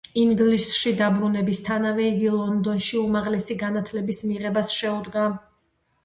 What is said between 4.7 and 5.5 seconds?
შეუდგა.